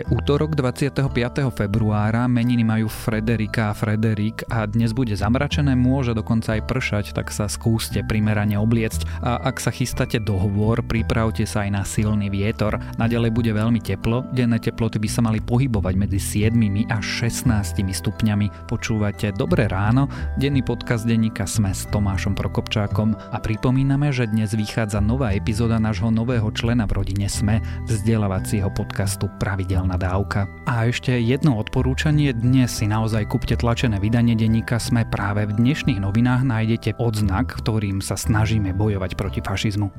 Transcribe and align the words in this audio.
Je 0.00 0.08
útorok 0.08 0.56
25. 0.56 1.12
februára, 1.52 2.24
meniny 2.24 2.64
majú 2.64 2.88
Frederika 2.88 3.68
a 3.68 3.76
Frederik 3.76 4.48
a 4.48 4.64
dnes 4.64 4.96
bude 4.96 5.12
zamračené, 5.12 5.76
môže 5.76 6.16
dokonca 6.16 6.56
aj 6.56 6.64
pršať, 6.64 7.04
tak 7.12 7.28
sa 7.28 7.52
skúste 7.52 8.00
primerane 8.00 8.56
obliecť 8.56 9.04
a 9.20 9.36
ak 9.44 9.60
sa 9.60 9.68
chystáte 9.68 10.16
do 10.16 10.40
hovor, 10.40 10.80
pripravte 10.80 11.44
sa 11.44 11.68
aj 11.68 11.70
na 11.76 11.84
silný 11.84 12.32
vietor. 12.32 12.80
Naďalej 12.96 13.28
bude 13.28 13.52
veľmi 13.52 13.76
teplo, 13.84 14.24
denné 14.32 14.56
teploty 14.56 14.96
by 14.96 15.08
sa 15.12 15.20
mali 15.20 15.36
pohybovať 15.36 15.92
medzi 15.92 16.48
7 16.48 16.56
až 16.88 17.04
16 17.28 17.84
stupňami. 17.92 18.72
Počúvate 18.72 19.36
Dobré 19.36 19.68
ráno, 19.68 20.08
denný 20.40 20.64
podcast 20.64 21.04
denníka 21.04 21.44
Sme 21.44 21.76
s 21.76 21.84
Tomášom 21.92 22.32
Prokopčákom 22.32 23.12
a 23.12 23.36
pripomíname, 23.36 24.16
že 24.16 24.32
dnes 24.32 24.56
vychádza 24.56 25.04
nová 25.04 25.36
epizóda 25.36 25.76
nášho 25.76 26.08
nového 26.08 26.48
člena 26.56 26.88
v 26.88 27.04
rodine 27.04 27.28
Sme, 27.28 27.60
vzdelávacieho 27.84 28.72
podcastu 28.72 29.28
Pravidel 29.36 29.89
pravidelná 29.90 29.96
dávka. 29.98 30.46
A 30.66 30.86
ešte 30.86 31.18
jedno 31.18 31.58
odporúčanie, 31.58 32.30
dnes 32.30 32.70
si 32.70 32.86
naozaj 32.86 33.26
kúpte 33.26 33.58
tlačené 33.58 33.98
vydanie 33.98 34.38
denníka 34.38 34.78
Sme 34.78 35.02
práve 35.08 35.50
v 35.50 35.56
dnešných 35.58 35.98
novinách 35.98 36.46
nájdete 36.46 37.00
odznak, 37.02 37.50
ktorým 37.58 37.98
sa 37.98 38.14
snažíme 38.14 38.70
bojovať 38.76 39.18
proti 39.18 39.40
fašizmu. 39.42 39.90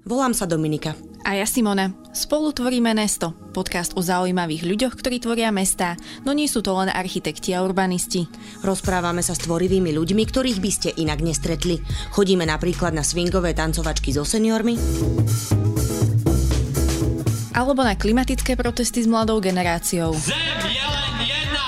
Volám 0.00 0.32
sa 0.32 0.48
Dominika. 0.48 0.96
A 1.28 1.36
ja 1.36 1.44
Simona. 1.44 1.92
Spolu 2.16 2.56
tvoríme 2.56 2.96
Nesto, 2.96 3.36
podcast 3.52 3.92
o 3.94 4.00
zaujímavých 4.00 4.64
ľuďoch, 4.64 4.96
ktorí 4.96 5.20
tvoria 5.20 5.52
mestá, 5.52 5.94
no 6.24 6.32
nie 6.32 6.48
sú 6.48 6.64
to 6.64 6.72
len 6.72 6.88
architekti 6.88 7.52
a 7.52 7.60
urbanisti. 7.60 8.24
Rozprávame 8.64 9.20
sa 9.20 9.36
s 9.36 9.44
tvorivými 9.44 9.92
ľuďmi, 9.92 10.22
ktorých 10.24 10.58
by 10.58 10.70
ste 10.72 10.96
inak 10.96 11.20
nestretli. 11.20 11.84
Chodíme 12.16 12.48
napríklad 12.48 12.96
na 12.96 13.04
swingové 13.04 13.52
tancovačky 13.52 14.10
so 14.16 14.24
seniormi 14.24 14.74
alebo 17.54 17.82
na 17.82 17.94
klimatické 17.98 18.56
protesty 18.56 19.02
s 19.02 19.06
mladou 19.10 19.40
generáciou. 19.42 20.14
Zem 20.14 20.36
je 20.70 20.86
len 20.86 21.14
jedna! 21.26 21.66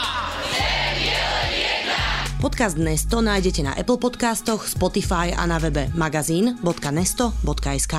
Zem 0.55 0.95
je 1.03 1.19
len 1.19 1.51
jedna! 1.59 1.99
Podcast 2.39 2.79
Nesto 2.79 3.23
nájdete 3.23 3.63
na 3.67 3.73
Apple 3.75 3.99
Podcastoch, 3.99 4.67
Spotify 4.67 5.35
a 5.35 5.47
na 5.47 5.59
webe 5.59 5.91
magazín.nesto.sk. 5.95 7.95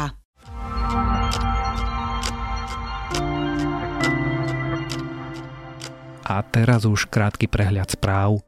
A 6.24 6.40
teraz 6.50 6.88
už 6.88 7.12
krátky 7.12 7.52
prehľad 7.52 8.00
správ. 8.00 8.40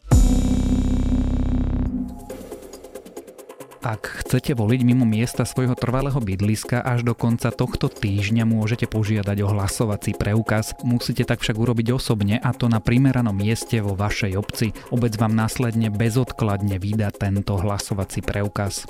Ak 3.85 4.25
chcete 4.25 4.57
voliť 4.57 4.81
mimo 4.81 5.05
miesta 5.05 5.45
svojho 5.45 5.77
trvalého 5.77 6.17
bydliska, 6.17 6.81
až 6.81 7.05
do 7.05 7.13
konca 7.13 7.53
tohto 7.53 7.85
týždňa 7.85 8.41
môžete 8.41 8.89
požiadať 8.89 9.45
o 9.45 9.53
hlasovací 9.53 10.17
preukaz. 10.17 10.73
Musíte 10.81 11.21
tak 11.21 11.45
však 11.45 11.53
urobiť 11.53 11.93
osobne 11.93 12.41
a 12.41 12.49
to 12.49 12.65
na 12.65 12.81
primeranom 12.81 13.37
mieste 13.37 13.77
vo 13.85 13.93
vašej 13.93 14.41
obci. 14.41 14.73
Obec 14.89 15.13
vám 15.21 15.37
následne 15.37 15.93
bezodkladne 15.93 16.81
vydá 16.81 17.13
tento 17.13 17.61
hlasovací 17.61 18.25
preukaz. 18.25 18.89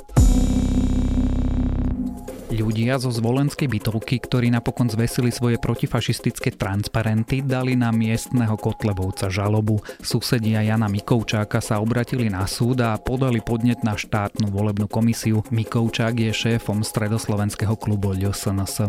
Ľudia 2.55 2.95
zo 3.03 3.11
zvolenskej 3.11 3.67
bytovky, 3.67 4.15
ktorí 4.23 4.47
napokon 4.47 4.87
zvesili 4.87 5.27
svoje 5.27 5.59
protifašistické 5.59 6.55
transparenty, 6.55 7.43
dali 7.43 7.75
na 7.75 7.91
miestneho 7.91 8.55
Kotlebovca 8.55 9.27
žalobu. 9.27 9.83
Susedia 9.99 10.63
Jana 10.63 10.87
Mikovčáka 10.87 11.59
sa 11.59 11.83
obratili 11.83 12.31
na 12.31 12.47
súd 12.47 12.79
a 12.79 12.95
podali 12.95 13.43
podnet 13.43 13.83
na 13.83 13.99
štátnu 13.99 14.55
volebnú 14.55 14.87
komisiu. 14.87 15.43
Mikovčák 15.51 16.15
je 16.15 16.31
šéfom 16.31 16.79
stredoslovenského 16.79 17.75
klubu 17.75 18.15
LSNS. 18.15 18.87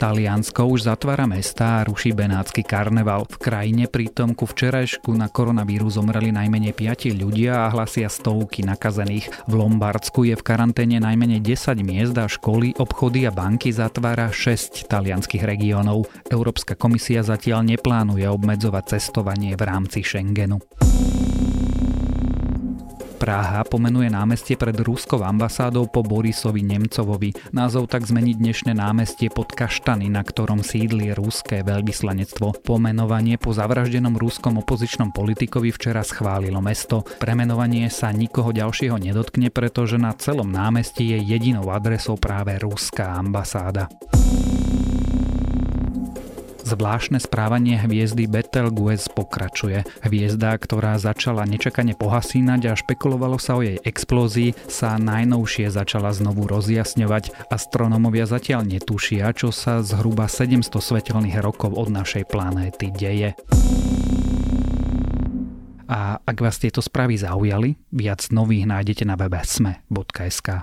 Taliansko 0.00 0.64
už 0.64 0.88
zatvára 0.88 1.28
mesta 1.28 1.76
a 1.76 1.84
ruší 1.84 2.16
benátsky 2.16 2.64
karneval. 2.64 3.28
V 3.28 3.36
krajine 3.36 3.84
pritom 3.84 4.32
ku 4.32 4.48
včerajšku 4.48 5.12
na 5.12 5.28
koronavírus 5.28 6.00
zomreli 6.00 6.32
najmenej 6.32 6.72
5 6.72 7.20
ľudia 7.20 7.68
a 7.68 7.72
hlasia 7.76 8.08
stovky 8.08 8.64
nakazených. 8.64 9.28
V 9.44 9.52
Lombardsku 9.60 10.24
je 10.24 10.40
v 10.40 10.46
karanténe 10.46 11.04
najmenej 11.04 11.44
10 11.44 11.84
miest 11.84 12.16
a 12.16 12.24
školy, 12.24 12.80
obchody 12.80 13.28
a 13.28 13.32
banky 13.36 13.76
zatvára 13.76 14.32
6 14.32 14.88
talianských 14.88 15.44
regiónov. 15.44 16.08
Európska 16.32 16.80
komisia 16.80 17.20
zatiaľ 17.20 17.68
neplánuje 17.68 18.24
obmedzovať 18.24 18.96
cestovanie 18.96 19.52
v 19.52 19.68
rámci 19.68 20.00
Schengenu. 20.00 20.64
Praha 23.30 23.62
pomenuje 23.62 24.10
námestie 24.10 24.58
pred 24.58 24.74
ruskou 24.82 25.22
ambasádou 25.22 25.86
po 25.86 26.02
Borisovi 26.02 26.66
Nemcovovi. 26.66 27.54
Názov 27.54 27.86
tak 27.86 28.02
zmení 28.02 28.34
dnešné 28.34 28.74
námestie 28.74 29.30
pod 29.30 29.54
Kaštany, 29.54 30.10
na 30.10 30.26
ktorom 30.26 30.66
sídli 30.66 31.14
ruské 31.14 31.62
veľvyslanectvo. 31.62 32.58
Pomenovanie 32.66 33.38
po 33.38 33.54
zavraždenom 33.54 34.18
ruskom 34.18 34.58
opozičnom 34.58 35.14
politikovi 35.14 35.70
včera 35.70 36.02
schválilo 36.02 36.58
mesto. 36.58 37.06
Premenovanie 37.22 37.86
sa 37.86 38.10
nikoho 38.10 38.50
ďalšieho 38.50 38.98
nedotkne, 38.98 39.54
pretože 39.54 39.94
na 39.94 40.10
celom 40.18 40.50
námestí 40.50 41.14
je 41.14 41.22
jedinou 41.22 41.70
adresou 41.70 42.18
práve 42.18 42.58
ruská 42.58 43.14
ambasáda. 43.14 43.86
Zvláštne 46.70 47.18
správanie 47.18 47.82
hviezdy 47.82 48.30
Betelgeuse 48.30 49.10
pokračuje. 49.10 49.82
Hviezda, 50.06 50.54
ktorá 50.54 51.02
začala 51.02 51.42
nečakane 51.42 51.98
pohasínať 51.98 52.70
a 52.70 52.78
špekulovalo 52.78 53.42
sa 53.42 53.58
o 53.58 53.66
jej 53.66 53.82
explózii, 53.82 54.54
sa 54.70 54.94
najnovšie 54.94 55.66
začala 55.66 56.14
znovu 56.14 56.46
rozjasňovať. 56.46 57.50
Astronomovia 57.50 58.30
zatiaľ 58.30 58.70
netušia, 58.70 59.34
čo 59.34 59.50
sa 59.50 59.82
zhruba 59.82 60.30
700 60.30 60.70
svetelných 60.70 61.42
rokov 61.42 61.74
od 61.74 61.90
našej 61.90 62.30
planéty 62.30 62.94
deje. 62.94 63.34
A 65.90 66.22
ak 66.22 66.38
vás 66.38 66.62
tieto 66.62 66.78
správy 66.78 67.18
zaujali, 67.18 67.74
viac 67.90 68.30
nových 68.30 68.70
nájdete 68.70 69.02
na 69.10 69.18
webe 69.18 69.42
sme.sk. 69.42 70.62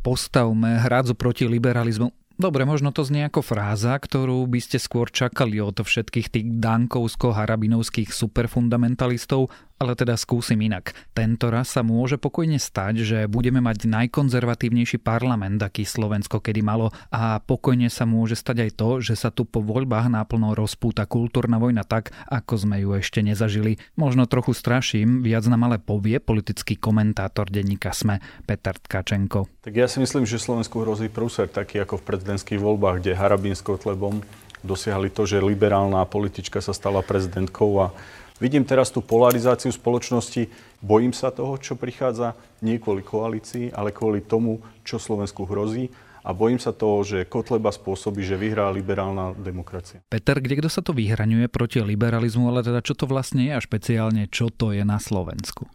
postavme 0.00 0.80
hradzu 0.80 1.14
proti 1.14 1.46
liberalizmu. 1.48 2.12
Dobre, 2.40 2.64
možno 2.64 2.88
to 2.88 3.04
znie 3.04 3.28
ako 3.28 3.44
fráza, 3.44 3.92
ktorú 4.00 4.48
by 4.48 4.60
ste 4.64 4.80
skôr 4.80 5.12
čakali 5.12 5.60
od 5.60 5.76
všetkých 5.76 6.32
tých 6.32 6.46
dankovsko-harabinovských 6.56 8.08
superfundamentalistov, 8.08 9.52
ale 9.80 9.96
teda 9.96 10.12
skúsim 10.20 10.60
inak. 10.60 10.92
Tento 11.16 11.48
raz 11.48 11.72
sa 11.72 11.80
môže 11.80 12.20
pokojne 12.20 12.60
stať, 12.60 13.00
že 13.00 13.18
budeme 13.24 13.64
mať 13.64 13.88
najkonzervatívnejší 13.88 15.00
parlament, 15.00 15.56
aký 15.56 15.88
Slovensko 15.88 16.44
kedy 16.44 16.60
malo 16.60 16.92
a 17.08 17.40
pokojne 17.40 17.88
sa 17.88 18.04
môže 18.04 18.36
stať 18.36 18.68
aj 18.68 18.70
to, 18.76 18.88
že 19.00 19.16
sa 19.16 19.32
tu 19.32 19.48
po 19.48 19.64
voľbách 19.64 20.12
náplno 20.12 20.52
rozpúta 20.52 21.08
kultúrna 21.08 21.56
vojna 21.56 21.88
tak, 21.88 22.12
ako 22.28 22.60
sme 22.60 22.76
ju 22.84 22.92
ešte 22.92 23.24
nezažili. 23.24 23.80
Možno 23.96 24.28
trochu 24.28 24.52
straším, 24.52 25.24
viac 25.24 25.48
nám 25.48 25.72
ale 25.72 25.80
povie 25.80 26.20
politický 26.20 26.76
komentátor 26.76 27.48
denníka 27.48 27.96
SME 27.96 28.20
Peter 28.44 28.76
Tkačenko. 28.76 29.48
Tak 29.64 29.72
ja 29.72 29.88
si 29.88 30.04
myslím, 30.04 30.28
že 30.28 30.36
Slovensku 30.36 30.84
hrozí 30.84 31.08
prúser 31.08 31.48
taký 31.48 31.80
ako 31.80 32.04
v 32.04 32.06
prezidentských 32.06 32.60
voľbách, 32.60 33.00
kde 33.00 33.16
Harabín 33.16 33.56
s 33.56 33.64
Kotlebom 33.64 34.20
dosiahli 34.60 35.08
to, 35.08 35.24
že 35.24 35.40
liberálna 35.40 36.04
politička 36.04 36.60
sa 36.60 36.76
stala 36.76 37.00
prezidentkou 37.00 37.80
a 37.80 37.96
Vidím 38.40 38.64
teraz 38.64 38.88
tú 38.88 39.04
polarizáciu 39.04 39.68
spoločnosti. 39.68 40.48
Bojím 40.80 41.12
sa 41.12 41.28
toho, 41.28 41.60
čo 41.60 41.76
prichádza 41.76 42.32
nie 42.64 42.80
kvôli 42.80 43.04
koalícii, 43.04 43.76
ale 43.76 43.92
kvôli 43.92 44.24
tomu, 44.24 44.64
čo 44.80 44.96
Slovensku 44.96 45.44
hrozí 45.44 45.92
a 46.24 46.32
bojím 46.36 46.60
sa 46.60 46.72
toho, 46.72 47.00
že 47.04 47.28
Kotleba 47.28 47.72
spôsobí, 47.72 48.20
že 48.24 48.36
vyhrá 48.36 48.68
liberálna 48.72 49.32
demokracia. 49.36 50.04
Peter, 50.08 50.36
kde 50.36 50.60
kto 50.60 50.68
sa 50.68 50.84
to 50.84 50.92
vyhraňuje 50.92 51.48
proti 51.48 51.80
liberalizmu, 51.80 52.48
ale 52.48 52.60
teda 52.64 52.84
čo 52.84 52.92
to 52.96 53.08
vlastne 53.08 53.48
je 53.48 53.52
a 53.56 53.60
špeciálne 53.60 54.28
čo 54.28 54.52
to 54.52 54.72
je 54.72 54.84
na 54.84 55.00
Slovensku? 55.00 55.68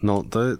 No, 0.00 0.24
to 0.24 0.36
je 0.40 0.50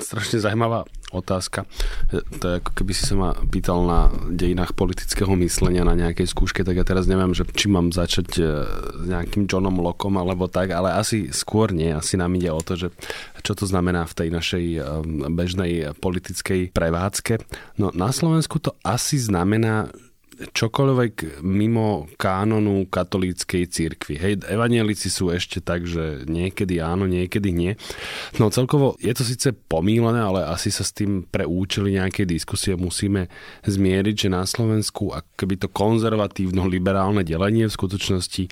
strašne 0.00 0.40
zaujímavá 0.40 0.88
otázka. 1.12 1.64
To 2.12 2.44
je 2.44 2.54
ako 2.60 2.70
keby 2.76 2.92
si 2.92 3.04
sa 3.08 3.16
ma 3.16 3.30
pýtal 3.48 3.84
na 3.84 4.12
dejinách 4.28 4.76
politického 4.76 5.32
myslenia 5.40 5.84
na 5.84 5.96
nejakej 5.96 6.28
skúške, 6.28 6.64
tak 6.64 6.76
ja 6.76 6.84
teraz 6.84 7.08
neviem, 7.08 7.32
že 7.32 7.48
či 7.48 7.72
mám 7.72 7.92
začať 7.92 8.28
e, 8.36 8.44
s 8.68 9.04
nejakým 9.08 9.48
Johnom 9.48 9.80
Lockom 9.80 10.20
alebo 10.20 10.52
tak, 10.52 10.72
ale 10.72 10.92
asi 10.92 11.32
skôr 11.32 11.72
nie. 11.72 11.92
Asi 11.92 12.20
nám 12.20 12.36
ide 12.36 12.52
o 12.52 12.60
to, 12.60 12.76
že 12.76 12.88
čo 13.40 13.56
to 13.56 13.64
znamená 13.64 14.04
v 14.04 14.16
tej 14.16 14.28
našej 14.28 14.64
e, 14.76 14.80
bežnej 15.32 15.72
politickej 15.96 16.76
prevádzke. 16.76 17.40
No, 17.80 17.88
na 17.96 18.12
Slovensku 18.12 18.60
to 18.60 18.76
asi 18.84 19.16
znamená, 19.16 19.88
čokoľvek 20.38 21.42
mimo 21.42 22.06
kánonu 22.14 22.86
katolíckej 22.86 23.66
cirkvi. 23.66 24.14
Hej, 24.18 24.34
evanielici 24.46 25.10
sú 25.10 25.34
ešte 25.34 25.58
tak, 25.58 25.84
že 25.84 26.22
niekedy 26.30 26.78
áno, 26.78 27.10
niekedy 27.10 27.50
nie. 27.50 27.74
No 28.38 28.48
celkovo 28.54 28.94
je 29.02 29.10
to 29.10 29.26
síce 29.26 29.50
pomílené, 29.66 30.22
ale 30.22 30.46
asi 30.46 30.70
sa 30.70 30.86
s 30.86 30.94
tým 30.94 31.26
pre 31.26 31.42
účely 31.42 31.98
nejakej 31.98 32.26
diskusie 32.30 32.78
musíme 32.78 33.26
zmieriť, 33.66 34.14
že 34.14 34.28
na 34.30 34.46
Slovensku 34.46 35.10
akoby 35.10 35.58
to 35.58 35.68
konzervatívno-liberálne 35.70 37.26
delenie 37.26 37.66
v 37.66 37.76
skutočnosti 37.76 38.44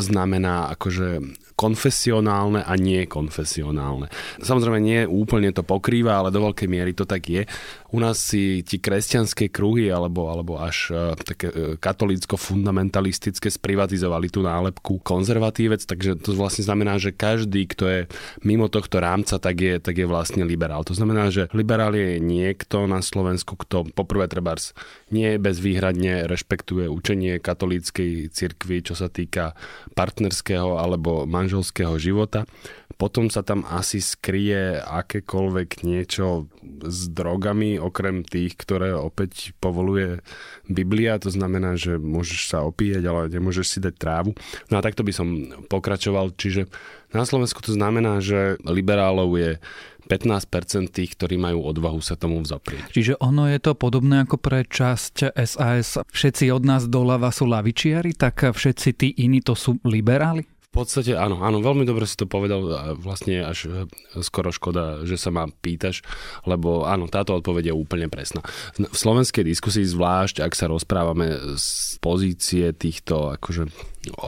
znamená 0.00 0.72
akože 0.72 1.20
konfesionálne 1.58 2.62
a 2.62 2.72
nie 2.78 3.02
konfesionálne. 3.10 4.06
Samozrejme 4.38 4.78
nie 4.78 5.02
úplne 5.02 5.50
to 5.50 5.66
pokrýva, 5.66 6.22
ale 6.22 6.30
do 6.30 6.38
veľkej 6.38 6.70
miery 6.70 6.94
to 6.94 7.02
tak 7.02 7.26
je. 7.26 7.42
U 7.90 7.98
nás 7.98 8.22
si 8.22 8.62
ti 8.62 8.78
kresťanské 8.78 9.50
kruhy 9.50 9.90
alebo, 9.90 10.30
alebo 10.30 10.62
až 10.62 10.94
uh, 10.94 11.17
také 11.24 11.48
uh, 11.48 11.74
katolícko-fundamentalistické 11.80 13.48
sprivatizovali 13.48 14.28
tú 14.28 14.44
nálepku 14.44 15.00
konzervatívec, 15.00 15.82
takže 15.86 16.18
to 16.20 16.36
vlastne 16.36 16.66
znamená, 16.66 17.00
že 17.00 17.14
každý, 17.14 17.64
kto 17.70 17.84
je 17.86 18.00
mimo 18.44 18.68
tohto 18.68 19.00
rámca, 19.00 19.40
tak 19.40 19.56
je, 19.56 19.74
tak 19.80 19.96
je 19.96 20.06
vlastne 20.06 20.44
liberál. 20.44 20.84
To 20.84 20.92
znamená, 20.92 21.30
že 21.32 21.48
liberál 21.56 21.94
je 21.94 22.20
niekto 22.20 22.84
na 22.84 23.00
Slovensku, 23.00 23.56
kto 23.56 23.88
poprvé 23.94 24.28
trebárs 24.28 24.76
nie 25.08 25.40
bezvýhradne 25.40 26.28
rešpektuje 26.28 26.90
učenie 26.90 27.40
katolíckej 27.40 28.28
cirkvi, 28.28 28.84
čo 28.84 28.92
sa 28.92 29.08
týka 29.08 29.56
partnerského 29.96 30.76
alebo 30.76 31.24
manželského 31.24 31.96
života. 31.96 32.44
Potom 32.98 33.30
sa 33.30 33.46
tam 33.46 33.62
asi 33.62 34.02
skrie 34.02 34.82
akékoľvek 34.82 35.86
niečo 35.86 36.50
s 36.82 37.06
drogami, 37.06 37.78
okrem 37.78 38.26
tých, 38.26 38.58
ktoré 38.58 38.90
opäť 38.90 39.54
povoluje 39.62 40.18
Biblia. 40.66 41.07
To 41.16 41.32
znamená, 41.32 41.80
že 41.80 41.96
môžeš 41.96 42.52
sa 42.52 42.60
opíjať, 42.60 43.08
ale 43.08 43.32
nemôžeš 43.32 43.66
si 43.66 43.78
dať 43.80 43.94
trávu. 43.96 44.36
No 44.68 44.76
a 44.76 44.84
takto 44.84 45.00
by 45.00 45.12
som 45.16 45.28
pokračoval. 45.72 46.36
Čiže 46.36 46.68
na 47.16 47.24
Slovensku 47.24 47.64
to 47.64 47.72
znamená, 47.72 48.20
že 48.20 48.60
liberálov 48.68 49.32
je 49.40 49.50
15% 50.08 50.88
tých, 50.88 51.16
ktorí 51.16 51.36
majú 51.36 51.68
odvahu 51.68 52.00
sa 52.00 52.16
tomu 52.16 52.40
vzoprieť. 52.40 52.96
Čiže 52.96 53.14
ono 53.20 53.44
je 53.48 53.60
to 53.60 53.76
podobné 53.76 54.24
ako 54.24 54.40
pre 54.40 54.64
časť 54.64 55.36
SAS. 55.36 56.00
Všetci 56.08 56.48
od 56.48 56.64
nás 56.64 56.88
doľava 56.88 57.28
sú 57.28 57.44
lavičiari, 57.44 58.16
tak 58.16 58.48
všetci 58.48 58.88
tí 58.96 59.08
iní 59.20 59.44
to 59.44 59.52
sú 59.52 59.76
liberáli? 59.84 60.48
V 60.68 60.84
podstate 60.84 61.16
áno, 61.16 61.40
áno, 61.40 61.64
veľmi 61.64 61.88
dobre 61.88 62.04
si 62.04 62.12
to 62.12 62.28
povedal 62.28 62.60
a 62.76 62.92
vlastne 62.92 63.40
až 63.40 63.72
e, 63.72 63.88
skoro 64.20 64.52
škoda, 64.52 65.00
že 65.08 65.16
sa 65.16 65.32
ma 65.32 65.48
pýtaš, 65.48 66.04
lebo 66.44 66.84
áno, 66.84 67.08
táto 67.08 67.32
odpoveď 67.40 67.72
je 67.72 67.74
úplne 67.74 68.12
presná. 68.12 68.44
V 68.76 68.92
slovenskej 68.92 69.48
diskusii 69.48 69.88
zvlášť, 69.88 70.44
ak 70.44 70.52
sa 70.52 70.68
rozprávame 70.68 71.56
z 71.56 71.96
pozície 72.04 72.76
týchto, 72.76 73.32
akože 73.40 73.64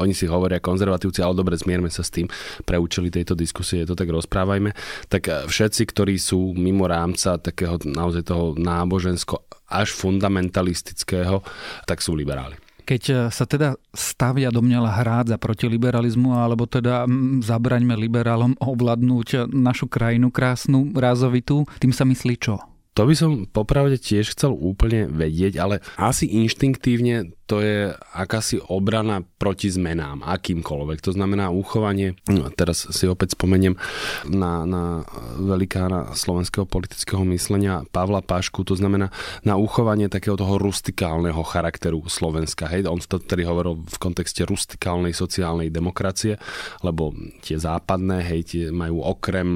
oni 0.01 0.17
si 0.17 0.25
hovoria 0.33 0.65
konzervatívci, 0.65 1.21
ale 1.21 1.37
dobre, 1.37 1.61
zmierme 1.61 1.93
sa 1.93 2.01
s 2.01 2.09
tým 2.09 2.25
pre 2.65 2.81
účely 2.81 3.13
tejto 3.13 3.37
diskusie, 3.37 3.85
to 3.85 3.93
tak 3.93 4.09
rozprávajme, 4.09 4.73
tak 5.13 5.29
e, 5.29 5.45
všetci, 5.45 5.93
ktorí 5.93 6.17
sú 6.17 6.57
mimo 6.57 6.89
rámca 6.89 7.37
takého 7.37 7.77
naozaj 7.85 8.25
toho 8.25 8.57
nábožensko 8.57 9.45
až 9.69 9.93
fundamentalistického, 9.93 11.45
tak 11.85 12.01
sú 12.01 12.17
liberáli 12.17 12.70
keď 12.83 13.03
e, 13.09 13.15
sa 13.31 13.45
teda 13.47 13.77
stavia 13.95 14.49
domnela 14.49 14.91
hrádza 14.91 15.37
proti 15.37 15.71
liberalizmu, 15.71 16.35
alebo 16.35 16.67
teda 16.67 17.07
zabraňme 17.45 17.95
liberálom 17.95 18.57
ovladnúť 18.59 19.49
našu 19.53 19.87
krajinu 19.87 20.33
krásnu, 20.33 20.93
rázovitú, 20.97 21.69
tým 21.79 21.93
sa 21.95 22.05
myslí 22.09 22.35
čo? 22.41 22.59
To 22.99 23.07
by 23.07 23.15
som 23.15 23.47
popravde 23.47 24.03
tiež 24.03 24.35
chcel 24.35 24.51
úplne 24.51 25.07
vedieť, 25.07 25.63
ale 25.63 25.79
asi 25.95 26.27
inštinktívne 26.27 27.33
to 27.51 27.59
je 27.59 27.91
akási 28.15 28.63
obrana 28.63 29.27
proti 29.27 29.67
zmenám, 29.75 30.23
akýmkoľvek. 30.23 31.03
To 31.03 31.11
znamená 31.11 31.51
uchovanie, 31.51 32.15
no, 32.31 32.47
teraz 32.55 32.87
si 32.95 33.11
opäť 33.11 33.35
spomeniem 33.35 33.75
na, 34.31 34.63
na 34.63 35.03
velikána 35.35 36.15
slovenského 36.15 36.63
politického 36.63 37.27
myslenia 37.27 37.83
Pavla 37.91 38.23
Pašku, 38.23 38.63
to 38.63 38.79
znamená 38.79 39.11
na 39.43 39.59
uchovanie 39.59 40.07
takého 40.07 40.39
toho 40.39 40.63
rustikálneho 40.63 41.43
charakteru 41.43 42.07
Slovenska. 42.07 42.71
Hej, 42.71 42.87
on 42.87 43.03
vtedy 43.03 43.43
hovoril 43.43 43.83
v 43.83 43.97
kontexte 43.99 44.47
rustikálnej 44.47 45.11
sociálnej 45.11 45.75
demokracie, 45.75 46.39
lebo 46.87 47.11
tie 47.43 47.59
západné, 47.59 48.23
hej, 48.23 48.41
tie 48.47 48.65
majú 48.71 49.03
okrem 49.03 49.49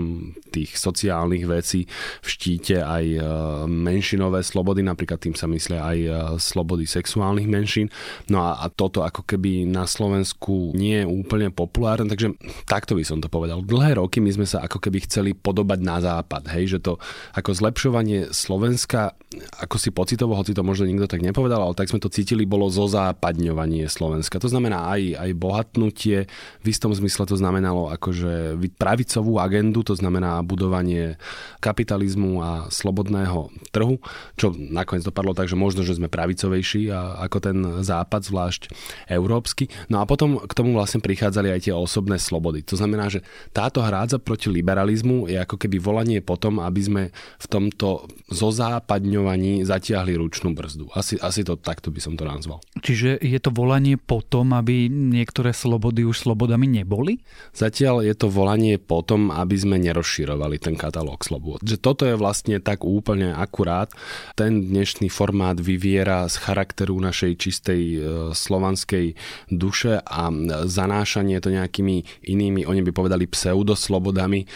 tých 0.50 0.74
sociálnych 0.78 1.46
vecí 1.46 1.86
v 2.22 2.26
štíte 2.26 2.82
aj 2.82 3.04
e, 3.06 3.20
menšinové 3.66 4.42
slobody, 4.42 4.86
napríklad 4.86 5.18
tým 5.18 5.34
sa 5.38 5.50
myslia 5.50 5.82
aj 5.82 5.98
e, 5.98 6.08
slobody 6.38 6.86
sexuálnych 6.86 7.46
menšín, 7.50 7.83
potravín. 7.84 7.92
No 8.30 8.40
a, 8.40 8.64
a 8.64 8.66
toto 8.72 9.04
ako 9.04 9.22
keby 9.24 9.68
na 9.68 9.84
Slovensku 9.84 10.72
nie 10.72 11.04
je 11.04 11.06
úplne 11.06 11.52
populárne, 11.52 12.08
takže 12.08 12.34
takto 12.64 12.96
by 12.96 13.04
som 13.04 13.20
to 13.20 13.28
povedal. 13.28 13.60
Dlhé 13.60 14.00
roky 14.00 14.20
my 14.20 14.32
sme 14.32 14.46
sa 14.48 14.64
ako 14.64 14.80
keby 14.80 15.04
chceli 15.04 15.30
podobať 15.36 15.78
na 15.84 16.00
západ, 16.00 16.48
hej, 16.56 16.76
že 16.76 16.78
to 16.80 16.96
ako 17.36 17.50
zlepšovanie 17.52 18.32
Slovenska, 18.32 19.12
ako 19.60 19.76
si 19.76 19.90
pocitovo, 19.92 20.38
hoci 20.38 20.56
to 20.56 20.64
možno 20.64 20.88
nikto 20.88 21.10
tak 21.10 21.20
nepovedal, 21.20 21.60
ale 21.60 21.76
tak 21.76 21.90
sme 21.90 22.00
to 22.00 22.12
cítili, 22.12 22.48
bolo 22.48 22.70
zozápadňovanie 22.72 23.86
Slovenska. 23.90 24.40
To 24.40 24.48
znamená 24.48 24.88
aj, 24.94 25.02
aj 25.20 25.30
bohatnutie, 25.36 26.18
v 26.62 26.66
istom 26.66 26.94
zmysle 26.94 27.28
to 27.28 27.36
znamenalo 27.36 27.90
akože 27.92 28.56
pravicovú 28.74 29.38
agendu, 29.38 29.84
to 29.84 29.94
znamená 29.94 30.40
budovanie 30.42 31.20
kapitalizmu 31.60 32.40
a 32.40 32.50
slobodného 32.72 33.52
trhu, 33.70 34.00
čo 34.38 34.54
nakoniec 34.54 35.04
dopadlo 35.04 35.36
tak, 35.36 35.50
že 35.50 35.58
možno, 35.58 35.82
že 35.84 35.98
sme 35.98 36.08
pravicovejší 36.08 36.88
a, 36.90 37.26
ako 37.26 37.38
ten 37.42 37.58
západ, 37.80 38.22
zvlášť 38.22 38.62
európsky. 39.08 39.72
No 39.88 39.98
a 39.98 40.04
potom 40.04 40.38
k 40.44 40.52
tomu 40.52 40.76
vlastne 40.76 41.00
prichádzali 41.00 41.48
aj 41.50 41.60
tie 41.70 41.74
osobné 41.74 42.20
slobody. 42.20 42.60
To 42.68 42.76
znamená, 42.76 43.08
že 43.08 43.24
táto 43.50 43.80
hrádza 43.80 44.20
proti 44.20 44.52
liberalizmu 44.52 45.26
je 45.32 45.40
ako 45.40 45.56
keby 45.56 45.80
volanie 45.80 46.20
potom, 46.20 46.60
aby 46.60 46.80
sme 46.84 47.02
v 47.40 47.46
tomto 47.48 48.06
zozápadňovaní 48.28 49.64
zatiahli 49.64 50.12
ručnú 50.18 50.52
brzdu. 50.52 50.92
Asi, 50.92 51.16
asi 51.18 51.40
to 51.42 51.56
takto 51.56 51.88
by 51.88 52.00
som 52.04 52.14
to 52.20 52.28
nazval. 52.28 52.60
Čiže 52.84 53.18
je 53.24 53.38
to 53.40 53.48
volanie 53.48 53.96
potom, 53.96 54.52
aby 54.52 54.92
niektoré 54.92 55.56
slobody 55.56 56.04
už 56.04 56.28
slobodami 56.28 56.68
neboli? 56.68 57.24
Zatiaľ 57.56 58.04
je 58.04 58.14
to 58.18 58.28
volanie 58.28 58.76
potom, 58.76 59.32
aby 59.32 59.56
sme 59.56 59.80
nerozširovali 59.80 60.60
ten 60.60 60.76
katalóg 60.76 61.24
slobod. 61.24 61.64
Že 61.64 61.76
toto 61.80 62.02
je 62.04 62.18
vlastne 62.18 62.60
tak 62.60 62.84
úplne 62.84 63.32
akurát. 63.32 63.88
Ten 64.36 64.68
dnešný 64.68 65.08
formát 65.08 65.56
vyviera 65.56 66.26
z 66.28 66.36
charakteru 66.42 66.98
našej 66.98 67.32
čistej 67.40 67.53
čistej 67.54 67.82
e, 67.94 67.98
slovanskej 68.34 69.14
duše 69.54 70.02
a 70.02 70.34
zanášanie 70.66 71.38
to 71.38 71.54
nejakými 71.54 72.26
inými, 72.26 72.66
oni 72.66 72.82
by 72.82 72.90
povedali 72.90 73.30
pseudoslobodami, 73.30 74.42
e, 74.42 74.46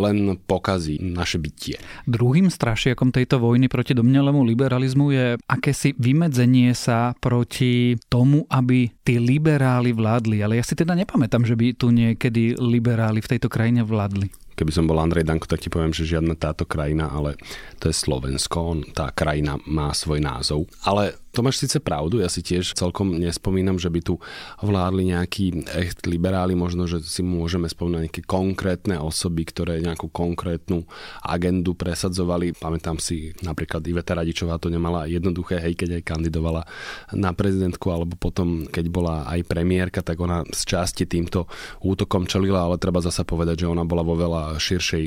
len 0.00 0.40
pokazí 0.48 0.96
naše 1.04 1.36
bytie. 1.36 1.76
Druhým 2.08 2.48
strašiakom 2.48 3.12
tejto 3.12 3.36
vojny 3.36 3.68
proti 3.68 3.92
domnelému 3.92 4.40
liberalizmu 4.48 5.12
je 5.12 5.26
akési 5.44 5.92
vymedzenie 6.00 6.72
sa 6.72 7.12
proti 7.20 8.00
tomu, 8.08 8.48
aby 8.48 8.88
tí 9.04 9.20
liberáli 9.20 9.92
vládli. 9.92 10.40
Ale 10.40 10.56
ja 10.56 10.64
si 10.64 10.72
teda 10.72 10.96
nepamätám, 10.96 11.44
že 11.44 11.52
by 11.52 11.76
tu 11.76 11.92
niekedy 11.92 12.56
liberáli 12.56 13.20
v 13.20 13.30
tejto 13.36 13.52
krajine 13.52 13.84
vládli. 13.84 14.32
Keby 14.58 14.74
som 14.74 14.90
bol 14.90 14.98
Andrej 14.98 15.22
Danko, 15.22 15.46
tak 15.46 15.62
ti 15.62 15.70
poviem, 15.70 15.94
že 15.94 16.02
žiadna 16.02 16.34
táto 16.34 16.66
krajina, 16.66 17.06
ale 17.14 17.38
to 17.78 17.86
je 17.86 17.94
Slovensko, 17.94 18.90
tá 18.90 19.14
krajina 19.14 19.54
má 19.70 19.94
svoj 19.94 20.18
názov. 20.18 20.66
Ale 20.82 21.14
to 21.38 21.46
máš 21.46 21.62
síce 21.62 21.78
pravdu, 21.78 22.18
ja 22.18 22.26
si 22.26 22.42
tiež 22.42 22.74
celkom 22.74 23.14
nespomínam, 23.14 23.78
že 23.78 23.86
by 23.86 24.00
tu 24.02 24.18
vládli 24.58 25.14
nejakí 25.14 25.70
echt 25.70 26.02
liberáli, 26.10 26.58
možno, 26.58 26.90
že 26.90 26.98
si 27.06 27.22
môžeme 27.22 27.70
spomínať 27.70 28.10
nejaké 28.10 28.22
konkrétne 28.26 28.98
osoby, 28.98 29.46
ktoré 29.46 29.78
nejakú 29.78 30.10
konkrétnu 30.10 30.82
agendu 31.22 31.78
presadzovali. 31.78 32.58
Pamätám 32.58 32.98
si 32.98 33.30
napríklad 33.46 33.86
Iveta 33.86 34.18
Radičová 34.18 34.58
to 34.58 34.66
nemala 34.66 35.06
jednoduché, 35.06 35.62
hej, 35.62 35.78
keď 35.78 36.02
aj 36.02 36.10
kandidovala 36.10 36.66
na 37.14 37.30
prezidentku, 37.30 37.86
alebo 37.94 38.18
potom, 38.18 38.66
keď 38.66 38.84
bola 38.90 39.22
aj 39.30 39.46
premiérka, 39.46 40.02
tak 40.02 40.18
ona 40.18 40.42
z 40.50 40.74
časti 40.74 41.06
týmto 41.06 41.46
útokom 41.86 42.26
čelila, 42.26 42.66
ale 42.66 42.82
treba 42.82 42.98
zasa 42.98 43.22
povedať, 43.22 43.62
že 43.62 43.70
ona 43.70 43.86
bola 43.86 44.02
vo 44.02 44.18
veľa 44.18 44.58
širšej 44.58 45.04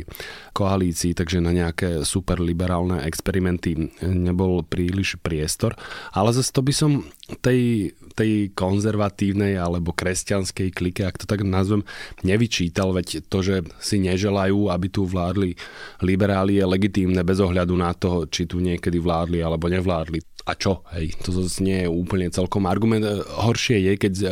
koalícii, 0.55 1.11
takže 1.11 1.43
na 1.43 1.51
nejaké 1.51 2.07
superliberálne 2.07 3.03
experimenty 3.03 3.91
nebol 4.00 4.63
príliš 4.63 5.19
priestor. 5.19 5.75
A 6.15 6.20
ale 6.21 6.37
zase 6.37 6.53
to 6.53 6.61
by 6.61 6.69
som 6.69 7.01
tej, 7.41 7.91
tej 8.13 8.53
konzervatívnej 8.53 9.57
alebo 9.57 9.89
kresťanskej 9.89 10.69
klike, 10.69 11.01
ak 11.01 11.17
to 11.17 11.25
tak 11.25 11.41
nazvem, 11.41 11.81
nevyčítal, 12.21 12.93
veď 12.93 13.25
to, 13.25 13.41
že 13.41 13.65
si 13.81 13.97
neželajú, 13.97 14.69
aby 14.69 14.87
tu 14.93 15.09
vládli 15.09 15.57
liberáli, 16.05 16.61
je 16.61 16.65
legitímne 16.69 17.25
bez 17.25 17.41
ohľadu 17.41 17.73
na 17.73 17.97
to, 17.97 18.29
či 18.29 18.45
tu 18.45 18.61
niekedy 18.61 19.01
vládli 19.01 19.41
alebo 19.41 19.65
nevládli. 19.65 20.21
A 20.41 20.57
čo? 20.57 20.81
Hej, 20.93 21.21
to 21.21 21.29
zase 21.29 21.62
nie 21.62 21.86
je 21.86 21.89
úplne 21.89 22.33
celkom 22.33 22.65
argument. 22.65 23.05
E, 23.05 23.21
horšie 23.21 23.77
je, 23.77 23.93
keď 23.98 24.13
e, 24.21 24.25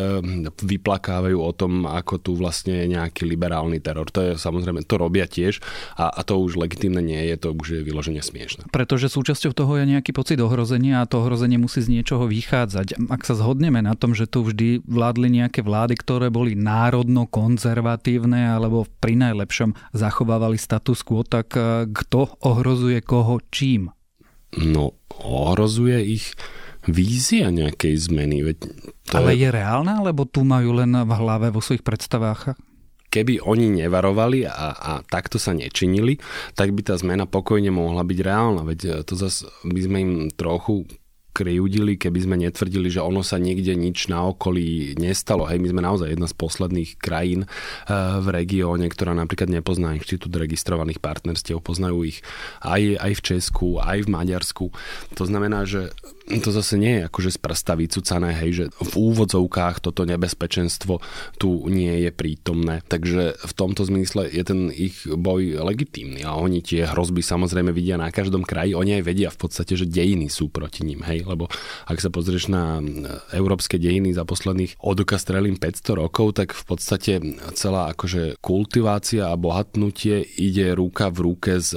vyplakávajú 0.57 1.37
o 1.37 1.51
tom, 1.53 1.85
ako 1.85 2.17
tu 2.17 2.31
vlastne 2.33 2.89
nejaký 2.89 3.29
liberálny 3.29 3.77
teror. 3.77 4.09
To 4.13 4.19
je 4.21 4.31
samozrejme, 4.33 4.81
to 4.89 4.95
robia 4.97 5.29
tiež 5.29 5.61
a, 5.93 6.09
a 6.09 6.21
to 6.25 6.41
už 6.41 6.57
legitimne 6.57 7.01
nie 7.05 7.21
je, 7.29 7.35
to 7.37 7.53
už 7.53 7.67
je 7.79 7.81
vyloženie 7.85 8.25
smiešne. 8.25 8.65
Pretože 8.73 9.13
súčasťou 9.13 9.53
toho 9.53 9.77
je 9.77 9.85
nejaký 9.85 10.09
pocit 10.09 10.41
ohrozenia 10.41 11.05
a 11.05 11.09
to 11.09 11.21
ohrozenie 11.21 11.61
musí 11.61 11.85
z 11.85 11.93
niečoho 11.93 12.25
vychádzať. 12.25 12.97
Ak 13.13 13.23
sa 13.23 13.37
zhodneme 13.37 13.85
na 13.85 13.93
tom, 13.93 14.17
že 14.17 14.25
tu 14.25 14.41
vždy 14.41 14.81
vládli 14.89 15.29
nejaké 15.29 15.61
vlády, 15.61 15.93
ktoré 15.93 16.33
boli 16.33 16.57
národno-konzervatívne 16.57 18.49
alebo 18.57 18.89
pri 18.97 19.13
najlepšom 19.13 19.77
zachovávali 19.93 20.57
status 20.57 21.05
quo, 21.05 21.21
tak 21.21 21.53
e, 21.53 21.85
kto 21.85 22.33
ohrozuje 22.41 23.05
koho 23.05 23.37
čím? 23.53 23.93
No, 24.57 24.97
ohrozuje 25.21 26.01
ich 26.01 26.33
vízia 26.89 27.53
nejakej 27.53 27.93
zmeny. 28.09 28.41
Veď 28.41 28.57
to 29.05 29.13
Ale 29.19 29.35
je... 29.35 29.45
je 29.45 29.49
reálna, 29.53 30.01
alebo 30.01 30.25
tu 30.25 30.41
majú 30.47 30.73
len 30.73 30.89
v 30.95 31.11
hlave 31.11 31.53
vo 31.53 31.61
svojich 31.61 31.85
predstavách? 31.85 32.57
Keby 33.09 33.41
oni 33.41 33.85
nevarovali 33.85 34.45
a, 34.45 34.69
a 34.73 34.91
takto 35.01 35.41
sa 35.41 35.57
nečinili, 35.57 36.21
tak 36.53 36.77
by 36.77 36.85
tá 36.85 36.93
zmena 36.93 37.25
pokojne 37.25 37.73
mohla 37.73 38.05
byť 38.05 38.19
reálna. 38.21 38.61
Veď 38.61 38.79
e, 38.85 38.89
to 39.01 39.17
zase 39.17 39.49
by 39.65 39.79
sme 39.81 39.97
im 39.97 40.13
trochu 40.29 40.85
kriudili, 41.31 41.95
keby 41.95 42.19
sme 42.25 42.35
netvrdili, 42.41 42.89
že 42.91 42.99
ono 42.99 43.21
sa 43.21 43.39
niekde 43.39 43.77
nič 43.77 44.09
na 44.09 44.27
okolí 44.27 44.97
nestalo. 44.97 45.47
Hej, 45.47 45.61
my 45.61 45.67
sme 45.71 45.81
naozaj 45.85 46.11
jedna 46.11 46.27
z 46.27 46.35
posledných 46.35 46.99
krajín 46.99 47.45
eh, 47.45 47.93
v 48.19 48.27
regióne, 48.33 48.89
ktorá 48.89 49.13
napríklad 49.13 49.47
nepozná 49.49 49.95
inštitút 49.95 50.33
registrovaných 50.33 50.99
partnerstiev. 50.99 51.61
Poznajú 51.61 52.03
ich 52.03 52.19
aj, 52.65 52.97
aj 52.99 53.11
v 53.15 53.21
Česku, 53.21 53.67
aj 53.79 54.05
v 54.05 54.11
Maďarsku. 54.11 54.65
To 55.15 55.23
znamená, 55.23 55.63
že 55.63 55.93
to 56.37 56.53
zase 56.53 56.77
nie 56.77 57.01
je 57.01 57.05
akože 57.09 57.33
z 57.33 57.39
prsta 57.41 57.73
vycúcané, 57.73 58.37
hej, 58.37 58.51
že 58.53 58.65
v 58.69 58.93
úvodzovkách 58.93 59.81
toto 59.81 60.05
nebezpečenstvo 60.05 61.01
tu 61.41 61.65
nie 61.65 62.05
je 62.05 62.13
prítomné. 62.13 62.85
Takže 62.85 63.41
v 63.41 63.53
tomto 63.57 63.81
zmysle 63.89 64.29
je 64.29 64.43
ten 64.45 64.69
ich 64.69 65.09
boj 65.09 65.57
legitímny 65.65 66.21
a 66.21 66.37
oni 66.37 66.61
tie 66.61 66.85
hrozby 66.85 67.25
samozrejme 67.25 67.73
vidia 67.73 67.97
na 67.97 68.13
každom 68.13 68.45
kraji. 68.45 68.77
Oni 68.77 69.01
aj 69.01 69.03
vedia 69.09 69.33
v 69.33 69.41
podstate, 69.41 69.73
že 69.73 69.89
dejiny 69.89 70.29
sú 70.29 70.53
proti 70.53 70.85
ním, 70.85 71.01
hej, 71.01 71.18
lebo 71.23 71.47
ak 71.87 71.99
sa 71.99 72.11
pozrieš 72.11 72.51
na 72.51 72.83
európske 73.33 73.79
dejiny 73.79 74.13
za 74.13 74.27
posledných 74.27 74.75
oduka 74.83 75.17
strelím 75.17 75.57
500 75.57 75.99
rokov, 75.99 76.37
tak 76.37 76.53
v 76.53 76.63
podstate 76.65 77.13
celá 77.55 77.89
akože 77.93 78.35
kultivácia 78.43 79.31
a 79.31 79.39
bohatnutie 79.39 80.21
ide 80.37 80.75
ruka 80.75 81.09
v 81.09 81.33
ruke 81.33 81.59
s 81.59 81.73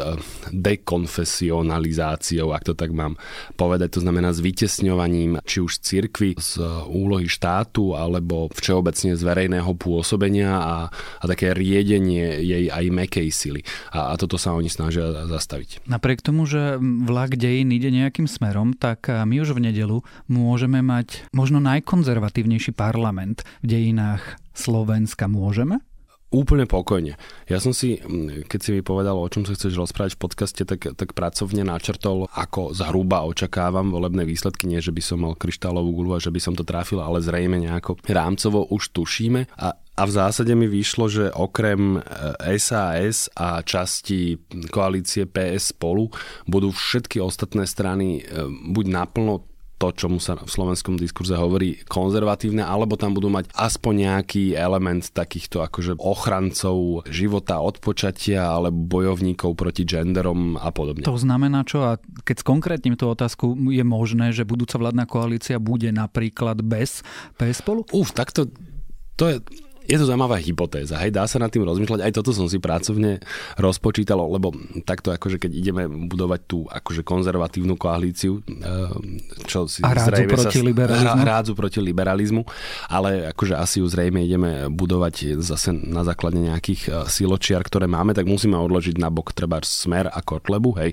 dekonfesionalizáciou, 0.52 2.52
ak 2.52 2.64
to 2.68 2.74
tak 2.76 2.92
mám 2.92 3.16
povedať. 3.56 3.98
To 3.98 4.00
znamená 4.04 4.32
vytesňovaním 4.32 5.38
či 5.46 5.62
už 5.62 5.80
cirkvy 5.80 6.34
z 6.36 6.58
úlohy 6.90 7.30
štátu 7.30 7.94
alebo 7.94 8.50
všeobecne 8.52 9.14
z 9.14 9.22
verejného 9.22 9.72
pôsobenia 9.78 10.58
a, 10.58 10.76
a 10.92 11.24
také 11.24 11.54
riedenie 11.54 12.42
jej 12.42 12.68
aj 12.68 12.84
mekej 12.90 13.30
sily. 13.30 13.62
A, 13.94 14.12
a 14.12 14.14
toto 14.18 14.36
sa 14.36 14.52
oni 14.52 14.68
snažia 14.68 15.24
zastaviť. 15.30 15.86
Napriek 15.86 16.20
tomu, 16.20 16.44
že 16.44 16.76
vlak 16.82 17.38
dejín 17.38 17.70
ide 17.70 17.92
nejakým 17.92 18.26
smerom, 18.26 18.74
tak 18.74 19.06
my 19.08 19.31
už 19.40 19.56
v 19.56 19.70
nedelu 19.70 20.02
môžeme 20.28 20.82
mať 20.82 21.30
možno 21.32 21.62
najkonzervatívnejší 21.62 22.74
parlament 22.74 23.46
v 23.62 23.66
dejinách 23.70 24.36
Slovenska. 24.52 25.30
Môžeme? 25.30 25.80
Úplne 26.32 26.64
pokojne. 26.64 27.20
Ja 27.44 27.60
som 27.60 27.76
si, 27.76 28.00
keď 28.48 28.60
si 28.60 28.70
mi 28.72 28.80
povedal, 28.80 29.20
o 29.20 29.28
čom 29.28 29.44
sa 29.44 29.52
chceš 29.52 29.76
rozprávať 29.76 30.16
v 30.16 30.22
podcaste, 30.24 30.62
tak, 30.64 30.96
tak 30.96 31.12
pracovne 31.12 31.60
načrtol, 31.60 32.24
ako 32.32 32.72
zhruba 32.72 33.28
očakávam 33.28 33.92
volebné 33.92 34.24
výsledky. 34.24 34.64
Nie, 34.64 34.80
že 34.80 34.96
by 34.96 35.02
som 35.04 35.28
mal 35.28 35.36
kryštálovú 35.36 35.92
gulu 35.92 36.16
a 36.16 36.24
že 36.24 36.32
by 36.32 36.40
som 36.40 36.56
to 36.56 36.64
trafil, 36.64 37.04
ale 37.04 37.20
zrejme 37.20 37.60
nejako 37.60 38.00
rámcovo 38.08 38.64
už 38.72 38.96
tušíme. 38.96 39.52
A 39.60 39.76
a 39.92 40.08
v 40.08 40.12
zásade 40.16 40.56
mi 40.56 40.64
vyšlo, 40.72 41.04
že 41.04 41.28
okrem 41.28 42.00
SAS 42.56 43.28
e, 43.28 43.36
a 43.36 43.60
časti 43.60 44.40
koalície 44.72 45.28
PS 45.28 45.76
spolu 45.76 46.08
budú 46.48 46.72
všetky 46.72 47.20
ostatné 47.20 47.68
strany 47.68 48.24
e, 48.24 48.48
buď 48.72 48.88
naplno 48.88 49.51
to, 49.82 49.90
čomu 49.90 50.22
sa 50.22 50.38
v 50.38 50.46
slovenskom 50.46 50.94
diskurze 50.94 51.34
hovorí 51.34 51.82
konzervatívne, 51.90 52.62
alebo 52.62 52.94
tam 52.94 53.18
budú 53.18 53.26
mať 53.34 53.50
aspoň 53.50 53.94
nejaký 54.06 54.54
element 54.54 55.10
takýchto 55.10 55.58
akože 55.66 55.98
ochrancov 55.98 57.02
života 57.10 57.58
od 57.58 57.82
počatia, 57.82 58.46
alebo 58.46 58.78
bojovníkov 59.02 59.58
proti 59.58 59.82
genderom 59.82 60.54
a 60.54 60.70
podobne. 60.70 61.02
To 61.02 61.18
znamená 61.18 61.66
čo? 61.66 61.82
A 61.82 61.98
keď 62.22 62.46
skonkrétnym 62.46 62.94
tú 62.94 63.10
otázku, 63.10 63.58
je 63.74 63.82
možné, 63.82 64.30
že 64.30 64.46
budúca 64.46 64.78
vládna 64.78 65.10
koalícia 65.10 65.58
bude 65.58 65.90
napríklad 65.90 66.62
bez 66.62 67.02
PS 67.34 67.66
spolu? 67.66 67.82
Uf, 67.90 68.14
takto 68.14 68.46
to 69.18 69.24
je, 69.28 69.36
je 69.86 69.96
to 69.98 70.04
zaujímavá 70.06 70.38
hypotéza, 70.38 70.98
hej, 71.02 71.10
dá 71.10 71.26
sa 71.26 71.42
nad 71.42 71.50
tým 71.50 71.66
rozmýšľať, 71.66 72.00
aj 72.06 72.12
toto 72.14 72.30
som 72.30 72.46
si 72.46 72.62
pracovne 72.62 73.18
rozpočítal, 73.58 74.18
lebo 74.22 74.54
takto 74.86 75.10
akože 75.10 75.42
keď 75.42 75.50
ideme 75.50 75.82
budovať 75.88 76.40
tú 76.46 76.64
akože 76.70 77.02
konzervatívnu 77.02 77.74
koalíciu, 77.74 78.40
eh, 78.40 78.92
čo 79.50 79.66
si 79.66 79.82
a 79.82 79.94
rádzu 79.94 80.26
proti 80.30 80.58
sa, 80.62 80.66
liberalizmu. 80.66 81.22
Rádzu 81.22 81.52
proti 81.58 81.78
liberalizmu, 81.82 82.42
ale 82.86 83.30
akože 83.34 83.54
asi 83.58 83.82
ju 83.82 83.86
zrejme 83.90 84.22
ideme 84.22 84.50
budovať 84.70 85.42
zase 85.42 85.74
na 85.74 86.06
základe 86.06 86.38
nejakých 86.38 86.82
eh, 86.88 86.92
siločiar, 87.10 87.66
ktoré 87.66 87.90
máme, 87.90 88.14
tak 88.14 88.30
musíme 88.30 88.54
odložiť 88.54 88.96
na 89.02 89.10
bok 89.10 89.34
treba 89.34 89.58
smer 89.62 90.06
a 90.06 90.20
kotlebu, 90.22 90.70
hej, 90.78 90.90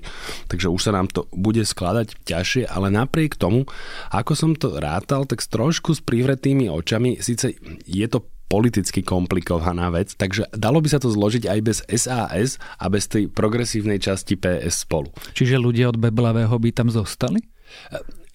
takže 0.50 0.66
už 0.66 0.80
sa 0.80 0.92
nám 0.94 1.06
to 1.06 1.30
bude 1.30 1.62
skladať 1.62 2.26
ťažšie, 2.26 2.66
ale 2.66 2.90
napriek 2.90 3.38
tomu, 3.38 3.66
ako 4.10 4.32
som 4.34 4.50
to 4.58 4.76
rátal, 4.82 5.24
tak 5.24 5.42
trošku 5.42 5.94
s 5.94 6.00
privretými 6.02 6.70
očami, 6.70 7.18
síce 7.18 7.54
je 7.86 8.06
to 8.06 8.22
politicky 8.50 9.06
komplikovaná 9.06 9.94
vec, 9.94 10.18
takže 10.18 10.50
dalo 10.50 10.82
by 10.82 10.90
sa 10.90 10.98
to 10.98 11.06
zložiť 11.06 11.46
aj 11.46 11.60
bez 11.62 11.78
SAS 11.86 12.58
a 12.58 12.90
bez 12.90 13.06
tej 13.06 13.30
progresívnej 13.30 14.02
časti 14.02 14.34
PS 14.34 14.82
spolu. 14.82 15.14
Čiže 15.38 15.62
ľudia 15.62 15.94
od 15.94 16.02
Beblavého 16.02 16.58
by 16.58 16.74
tam 16.74 16.90
zostali? 16.90 17.38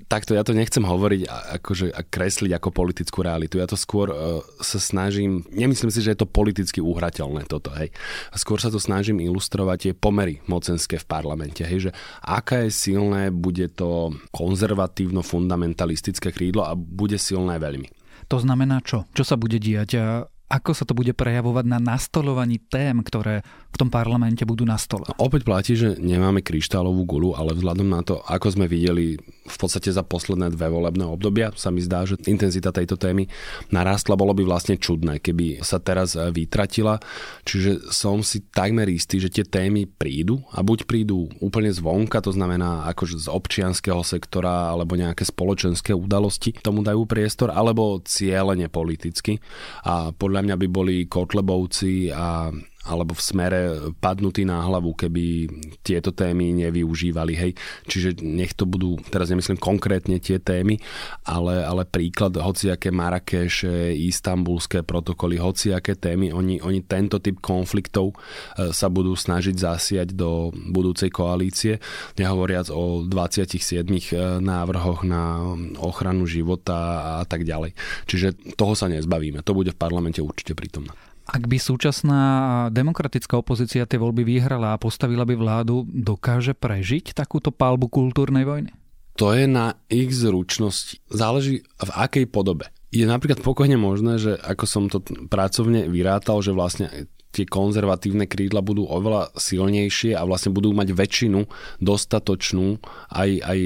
takto 0.05 0.37
ja 0.37 0.45
to 0.45 0.53
nechcem 0.53 0.85
hovoriť 0.85 1.21
akože 1.59 1.91
a 1.91 2.01
kresliť 2.05 2.51
ako 2.55 2.69
politickú 2.71 3.25
realitu. 3.25 3.57
Ja 3.57 3.67
to 3.67 3.77
skôr 3.77 4.13
uh, 4.13 4.41
sa 4.61 4.77
snažím, 4.77 5.41
nemyslím 5.49 5.89
si, 5.89 6.01
že 6.01 6.13
je 6.13 6.21
to 6.21 6.29
politicky 6.29 6.81
uhrateľné 6.81 7.49
toto, 7.49 7.73
hej. 7.73 7.89
A 8.29 8.37
skôr 8.37 8.61
sa 8.61 8.69
to 8.69 8.77
snažím 8.77 9.21
ilustrovať 9.21 9.89
tie 9.89 9.93
pomery 9.97 10.41
mocenské 10.45 11.01
v 11.01 11.09
parlamente, 11.09 11.65
hej, 11.65 11.89
že 11.89 11.91
aká 12.21 12.69
je 12.69 12.71
silné 12.71 13.33
bude 13.33 13.65
to 13.73 14.13
konzervatívno-fundamentalistické 14.29 16.31
krídlo 16.31 16.63
a 16.65 16.77
bude 16.77 17.17
silné 17.17 17.57
veľmi. 17.57 18.04
To 18.29 18.37
znamená 18.41 18.81
čo? 18.81 19.05
Čo 19.13 19.23
sa 19.23 19.35
bude 19.37 19.61
diať? 19.61 19.97
Ako 20.45 20.77
sa 20.77 20.85
to 20.85 20.93
bude 20.93 21.13
prejavovať 21.17 21.65
na 21.65 21.81
nastolovaní 21.81 22.61
tém, 22.61 23.01
ktoré 23.01 23.41
v 23.75 23.81
tom 23.83 23.91
parlamente 23.91 24.47
budú 24.47 24.63
na 24.63 24.79
stole? 24.79 25.03
Opäť 25.19 25.43
platí, 25.43 25.75
že 25.75 25.99
nemáme 25.99 26.39
kryštálovú 26.39 27.03
gulu, 27.03 27.35
ale 27.35 27.51
vzhľadom 27.51 27.91
na 27.91 27.99
to, 28.07 28.23
ako 28.23 28.55
sme 28.55 28.71
videli 28.71 29.19
v 29.45 29.57
podstate 29.59 29.91
za 29.91 30.01
posledné 30.01 30.55
dve 30.55 30.71
volebné 30.71 31.03
obdobia, 31.03 31.51
sa 31.59 31.69
mi 31.69 31.83
zdá, 31.83 32.07
že 32.07 32.15
intenzita 32.23 32.71
tejto 32.71 32.95
témy 32.95 33.27
narástla. 33.69 34.15
Bolo 34.17 34.31
by 34.31 34.47
vlastne 34.47 34.79
čudné, 34.79 35.19
keby 35.19 35.59
sa 35.59 35.77
teraz 35.83 36.15
vytratila. 36.15 36.97
Čiže 37.43 37.91
som 37.91 38.23
si 38.23 38.47
takmer 38.47 38.87
istý, 38.87 39.19
že 39.19 39.29
tie 39.29 39.43
témy 39.45 39.85
prídu 39.85 40.39
a 40.55 40.63
buď 40.63 40.87
prídu 40.87 41.27
úplne 41.43 41.69
zvonka, 41.69 42.23
to 42.23 42.31
znamená 42.31 42.87
akože 42.95 43.21
z 43.21 43.27
občianského 43.27 44.01
sektora 44.01 44.71
alebo 44.71 44.95
nejaké 44.95 45.27
spoločenské 45.27 45.91
udalosti 45.91 46.55
tomu 46.63 46.81
dajú 46.81 47.03
priestor, 47.05 47.51
alebo 47.51 47.99
cieľene 48.01 48.71
politicky. 48.71 49.37
A 49.85 50.15
podľa 50.15 50.41
mňa 50.47 50.55
by 50.55 50.67
boli 50.71 50.95
Kotlebovci 51.05 52.09
a 52.09 52.49
alebo 52.85 53.17
v 53.17 53.21
smere 53.21 53.61
padnutí 53.97 54.45
na 54.45 54.61
hlavu, 54.61 54.93
keby 54.93 55.49
tieto 55.81 56.13
témy 56.13 56.53
nevyužívali. 56.53 57.33
Hej. 57.33 57.51
Čiže 57.89 58.21
nech 58.21 58.53
to 58.53 58.69
budú, 58.69 59.01
teraz 59.09 59.33
nemyslím 59.33 59.57
konkrétne 59.57 60.21
tie 60.21 60.37
témy, 60.37 60.77
ale, 61.25 61.65
ale 61.65 61.83
príklad, 61.89 62.37
hociaké 62.37 62.93
Marrakeše, 62.93 63.91
istambulské 63.97 64.85
protokoly, 64.85 65.41
hociaké 65.41 65.97
témy, 65.97 66.29
oni, 66.29 66.61
oni 66.61 66.85
tento 66.85 67.17
typ 67.17 67.41
konfliktov 67.41 68.13
e, 68.13 68.69
sa 68.69 68.87
budú 68.87 69.17
snažiť 69.17 69.55
zasiať 69.57 70.13
do 70.13 70.53
budúcej 70.53 71.09
koalície, 71.09 71.81
nehovoriac 72.21 72.69
o 72.69 73.01
27 73.01 73.57
e, 73.81 73.97
návrhoch 74.39 75.01
na 75.01 75.41
ochranu 75.81 76.29
života 76.29 77.19
a 77.21 77.23
tak 77.25 77.41
ďalej. 77.41 77.73
Čiže 78.05 78.53
toho 78.53 78.77
sa 78.77 78.85
nezbavíme, 78.85 79.41
to 79.41 79.57
bude 79.57 79.73
v 79.73 79.81
parlamente 79.81 80.21
určite 80.21 80.53
prítomné. 80.53 80.93
Ak 81.25 81.49
by 81.49 81.57
súčasná 81.57 82.21
demokratická 82.69 83.41
opozícia 83.41 83.89
tie 83.89 83.97
voľby 83.97 84.21
vyhrala 84.21 84.77
a 84.77 84.81
postavila 84.81 85.25
by 85.25 85.33
vládu, 85.33 85.89
dokáže 85.89 86.53
prežiť 86.53 87.17
takúto 87.17 87.49
palbu 87.49 87.89
kultúrnej 87.89 88.45
vojny? 88.45 88.69
To 89.15 89.31
je 89.31 89.47
na 89.47 89.79
ich 89.87 90.11
zručnosti. 90.11 91.01
Záleží 91.07 91.63
v 91.63 91.89
akej 91.95 92.27
podobe. 92.29 92.69
Je 92.95 93.03
napríklad 93.03 93.43
pokojne 93.43 93.75
možné, 93.75 94.15
že 94.15 94.39
ako 94.39 94.63
som 94.63 94.83
to 94.87 95.03
pracovne 95.27 95.91
vyrátal, 95.91 96.39
že 96.39 96.55
vlastne 96.55 97.11
tie 97.35 97.43
konzervatívne 97.43 98.23
krídla 98.31 98.63
budú 98.63 98.87
oveľa 98.87 99.35
silnejšie 99.35 100.15
a 100.15 100.23
vlastne 100.23 100.55
budú 100.55 100.71
mať 100.71 100.95
väčšinu 100.95 101.43
dostatočnú 101.83 102.79
aj, 103.11 103.29
aj 103.43 103.59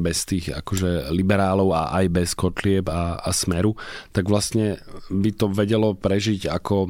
bez 0.00 0.24
tých 0.24 0.56
akože 0.56 1.12
liberálov 1.12 1.76
a 1.76 2.00
aj 2.00 2.06
bez 2.08 2.32
Kotlieb 2.32 2.88
a, 2.88 3.20
a 3.20 3.28
Smeru, 3.36 3.76
tak 4.16 4.32
vlastne 4.32 4.80
by 5.12 5.36
to 5.36 5.52
vedelo 5.52 5.92
prežiť 5.92 6.48
ako 6.48 6.88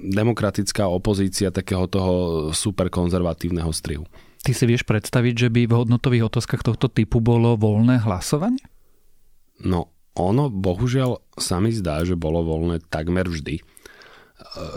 demokratická 0.00 0.88
opozícia 0.88 1.52
takého 1.52 1.84
toho 1.84 2.14
superkonzervatívneho 2.56 3.68
strihu. 3.68 4.08
Ty 4.40 4.56
si 4.56 4.64
vieš 4.64 4.88
predstaviť, 4.88 5.34
že 5.36 5.48
by 5.52 5.68
v 5.68 5.76
hodnotových 5.76 6.32
otázkach 6.32 6.64
tohto 6.64 6.88
typu 6.88 7.20
bolo 7.20 7.58
voľné 7.60 8.00
hlasovanie? 8.06 8.64
No, 9.60 9.90
ono 10.18 10.50
bohužiaľ 10.50 11.22
sa 11.38 11.62
mi 11.62 11.70
zdá, 11.70 12.02
že 12.02 12.18
bolo 12.18 12.42
voľné 12.42 12.82
takmer 12.90 13.30
vždy 13.30 13.62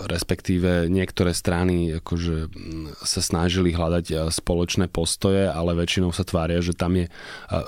respektíve 0.10 0.90
niektoré 0.90 1.38
strany 1.38 2.02
akože 2.02 2.50
sa 3.06 3.22
snažili 3.22 3.74
hľadať 3.74 4.06
e, 4.10 4.16
spoločné 4.34 4.90
postoje, 4.90 5.46
ale 5.46 5.78
väčšinou 5.78 6.10
sa 6.10 6.26
tvária, 6.26 6.66
že 6.66 6.74
tam 6.74 6.98
je 6.98 7.06
e, 7.06 7.12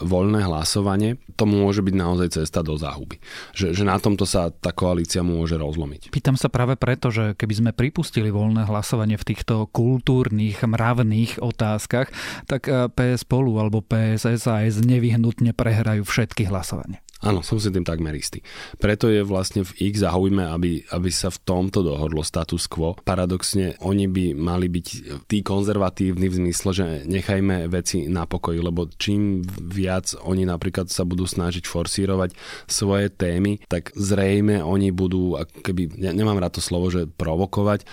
voľné 0.02 0.42
hlasovanie. 0.46 1.22
To 1.38 1.46
môže 1.46 1.86
byť 1.86 1.96
naozaj 1.96 2.28
cesta 2.42 2.66
do 2.66 2.74
záhuby. 2.78 3.22
Že, 3.54 3.78
že 3.78 3.84
na 3.86 3.98
tomto 4.02 4.26
sa 4.26 4.50
tá 4.50 4.74
koalícia 4.74 5.22
môže 5.22 5.54
rozlomiť. 5.58 6.10
Pýtam 6.10 6.34
sa 6.34 6.50
práve 6.50 6.74
preto, 6.82 7.14
že 7.14 7.38
keby 7.38 7.54
sme 7.54 7.72
pripustili 7.78 8.34
voľné 8.34 8.66
hlasovanie 8.66 9.18
v 9.18 9.28
týchto 9.30 9.70
kultúrnych, 9.70 10.66
mravných 10.66 11.46
otázkach, 11.46 12.10
tak 12.50 12.66
e, 12.66 12.90
PS 12.90 13.22
spolu 13.26 13.62
alebo 13.62 13.86
PSS 13.86 14.50
a 14.50 14.66
S 14.66 14.82
nevyhnutne 14.82 15.54
prehrajú 15.54 16.02
všetky 16.10 16.50
hlasovania. 16.50 17.03
Áno, 17.24 17.40
som 17.40 17.56
si 17.56 17.72
tým 17.72 17.88
takmer 17.88 18.12
istý. 18.20 18.44
Preto 18.76 19.08
je 19.08 19.24
vlastne 19.24 19.64
v 19.64 19.72
ich 19.80 19.96
záujme, 19.96 20.44
aby, 20.44 20.84
aby 20.92 21.08
sa 21.08 21.32
v 21.32 21.40
tomto 21.48 21.80
dohodlo 21.80 22.20
status 22.20 22.68
quo. 22.68 23.00
Paradoxne, 23.00 23.80
oni 23.80 24.12
by 24.12 24.36
mali 24.36 24.68
byť 24.68 24.88
tí 25.32 25.40
konzervatívni 25.40 26.28
v 26.28 26.38
zmysle, 26.44 26.70
že 26.76 26.86
nechajme 27.08 27.72
veci 27.72 28.12
na 28.12 28.28
pokoji, 28.28 28.60
lebo 28.60 28.92
čím 29.00 29.40
viac 29.56 30.12
oni 30.20 30.44
napríklad 30.44 30.92
sa 30.92 31.08
budú 31.08 31.24
snažiť 31.24 31.64
forsírovať 31.64 32.36
svoje 32.68 33.08
témy, 33.08 33.64
tak 33.72 33.96
zrejme 33.96 34.60
oni 34.60 34.92
budú, 34.92 35.40
keby, 35.64 36.04
ja 36.04 36.12
nemám 36.12 36.44
rád 36.44 36.60
to 36.60 36.62
slovo, 36.62 36.92
že 36.92 37.08
provokovať, 37.08 37.80
e, 37.82 37.88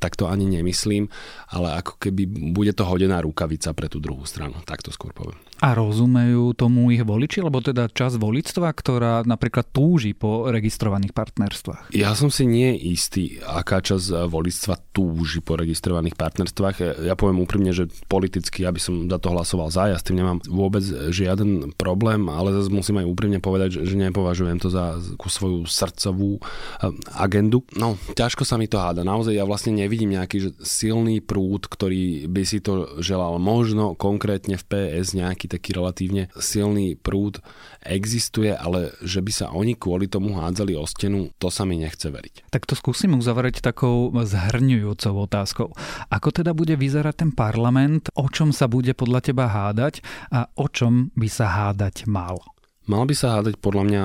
tak 0.00 0.16
to 0.16 0.32
ani 0.32 0.48
nemyslím, 0.48 1.12
ale 1.52 1.76
ako 1.76 2.00
keby 2.00 2.24
bude 2.56 2.72
to 2.72 2.88
hodená 2.88 3.20
rukavica 3.20 3.76
pre 3.76 3.92
tú 3.92 4.00
druhú 4.00 4.24
stranu, 4.24 4.56
tak 4.64 4.80
to 4.80 4.88
skôr 4.88 5.12
poviem. 5.12 5.36
A 5.62 5.78
rozumejú 5.78 6.58
tomu 6.58 6.90
ich 6.90 7.06
voliči, 7.06 7.38
lebo 7.38 7.62
teda 7.62 7.86
čas 7.86 8.18
volictva, 8.18 8.74
ktorá 8.74 9.22
napríklad 9.22 9.70
túži 9.70 10.10
po 10.10 10.50
registrovaných 10.50 11.14
partnerstvách? 11.14 11.94
Ja 11.94 12.18
som 12.18 12.34
si 12.34 12.50
nie 12.50 12.74
istý, 12.74 13.38
aká 13.46 13.78
časť 13.78 14.26
volictva 14.26 14.74
túži 14.90 15.38
po 15.38 15.54
registrovaných 15.54 16.18
partnerstvách. 16.18 17.06
Ja 17.06 17.14
poviem 17.14 17.46
úprimne, 17.46 17.70
že 17.70 17.86
politicky 18.10 18.66
ja 18.66 18.74
by 18.74 18.80
som 18.82 19.06
za 19.06 19.22
to 19.22 19.30
hlasoval 19.30 19.70
za, 19.70 19.86
ja 19.86 20.02
s 20.02 20.02
tým 20.02 20.18
nemám 20.18 20.42
vôbec 20.50 20.82
žiaden 21.14 21.78
problém, 21.78 22.26
ale 22.26 22.50
zase 22.58 22.66
musím 22.66 22.98
aj 22.98 23.06
úprimne 23.06 23.38
povedať, 23.38 23.86
že 23.86 23.94
nepovažujem 23.94 24.58
to 24.58 24.66
za 24.66 24.98
ku 25.14 25.30
svoju 25.30 25.62
srdcovú 25.70 26.42
eh, 26.42 26.90
agendu. 27.14 27.62
No, 27.78 27.94
ťažko 28.18 28.42
sa 28.42 28.58
mi 28.58 28.66
to 28.66 28.82
háda. 28.82 29.06
Naozaj 29.06 29.38
ja 29.38 29.46
vlastne 29.46 29.78
nevidím 29.78 30.18
nejaký 30.18 30.58
silný 30.58 31.22
prúd, 31.22 31.70
ktorý 31.70 32.26
by 32.26 32.42
si 32.42 32.58
to 32.58 32.98
želal. 32.98 33.38
Možno 33.38 33.94
konkrétne 33.94 34.58
v 34.58 34.66
PS 34.66 35.14
nejaký 35.14 35.51
taký 35.52 35.76
relatívne 35.76 36.32
silný 36.40 36.96
prúd 36.96 37.44
existuje, 37.84 38.48
ale 38.48 38.96
že 39.04 39.20
by 39.20 39.32
sa 39.32 39.46
oni 39.52 39.76
kvôli 39.76 40.08
tomu 40.08 40.32
hádzali 40.40 40.72
o 40.78 40.88
stenu, 40.88 41.28
to 41.36 41.52
sa 41.52 41.68
mi 41.68 41.76
nechce 41.76 42.08
veriť. 42.08 42.48
Tak 42.48 42.64
to 42.64 42.74
skúsim 42.78 43.12
uzavrieť 43.12 43.60
takou 43.60 44.08
zhrňujúcou 44.12 45.14
otázkou. 45.28 45.68
Ako 46.08 46.28
teda 46.32 46.56
bude 46.56 46.74
vyzerať 46.78 47.28
ten 47.28 47.30
parlament, 47.34 48.08
o 48.16 48.26
čom 48.32 48.50
sa 48.50 48.70
bude 48.70 48.96
podľa 48.96 49.20
teba 49.20 49.50
hádať 49.52 50.00
a 50.32 50.48
o 50.56 50.66
čom 50.72 51.12
by 51.12 51.28
sa 51.28 51.46
hádať 51.50 52.08
mal? 52.08 52.40
Mal 52.88 53.04
by 53.04 53.14
sa 53.14 53.38
hádať 53.38 53.60
podľa 53.60 53.84
mňa 53.86 54.02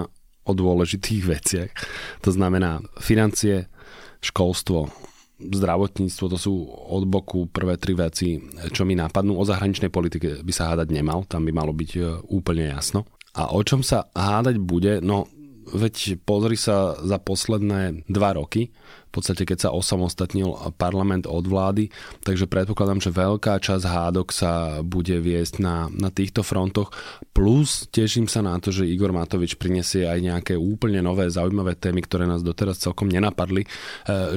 o 0.47 0.51
dôležitých 0.55 1.23
veciach. 1.33 1.71
To 2.23 2.29
znamená 2.33 2.83
financie, 2.99 3.71
školstvo, 4.23 4.89
zdravotníctvo, 5.37 6.25
to 6.33 6.37
sú 6.37 6.53
od 6.69 7.05
boku 7.05 7.45
prvé 7.49 7.77
tri 7.77 7.93
veci, 7.93 8.41
čo 8.73 8.83
mi 8.83 8.97
napadnú. 8.97 9.37
O 9.37 9.45
zahraničnej 9.45 9.93
politike 9.93 10.41
by 10.41 10.53
sa 10.53 10.73
hádať 10.73 10.89
nemal, 10.89 11.29
tam 11.29 11.45
by 11.45 11.53
malo 11.53 11.71
byť 11.77 11.91
e, 11.93 12.01
úplne 12.33 12.73
jasno. 12.73 13.05
A 13.37 13.53
o 13.53 13.61
čom 13.61 13.85
sa 13.85 14.09
hádať 14.17 14.57
bude, 14.57 14.97
no 15.05 15.29
veď 15.67 16.23
pozri 16.23 16.57
sa 16.57 16.97
za 16.97 17.21
posledné 17.21 18.07
dva 18.09 18.33
roky, 18.33 18.73
podstate 19.17 19.43
keď 19.43 19.67
sa 19.67 19.73
osamostatnil 19.73 20.77
parlament 20.77 21.25
od 21.25 21.45
vlády, 21.45 21.89
takže 22.21 22.45
predpokladám, 22.45 23.01
že 23.01 23.09
veľká 23.09 23.57
časť 23.57 23.85
hádok 23.85 24.29
sa 24.29 24.81
bude 24.85 25.17
viesť 25.17 25.59
na, 25.59 25.89
na 25.89 26.13
týchto 26.13 26.45
frontoch, 26.45 26.93
plus 27.33 27.89
teším 27.89 28.29
sa 28.29 28.45
na 28.45 28.57
to, 28.61 28.69
že 28.69 28.85
Igor 28.85 29.13
Matovič 29.13 29.57
prinesie 29.57 30.05
aj 30.05 30.19
nejaké 30.21 30.53
úplne 30.53 31.01
nové 31.01 31.29
zaujímavé 31.29 31.77
témy, 31.77 32.05
ktoré 32.05 32.29
nás 32.29 32.41
doteraz 32.41 32.81
celkom 32.81 33.09
nenapadli, 33.09 33.63
e, 33.63 33.67